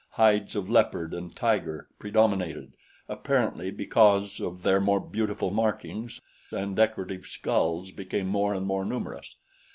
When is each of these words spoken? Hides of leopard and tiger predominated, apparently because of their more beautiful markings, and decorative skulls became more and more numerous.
Hides 0.13 0.55
of 0.55 0.67
leopard 0.67 1.13
and 1.13 1.35
tiger 1.35 1.87
predominated, 1.99 2.73
apparently 3.07 3.69
because 3.69 4.39
of 4.41 4.63
their 4.63 4.81
more 4.81 4.99
beautiful 4.99 5.51
markings, 5.51 6.19
and 6.49 6.75
decorative 6.75 7.27
skulls 7.27 7.91
became 7.91 8.25
more 8.25 8.55
and 8.55 8.65
more 8.65 8.83
numerous. 8.83 9.35